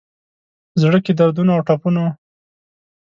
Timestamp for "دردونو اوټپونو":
1.19-2.05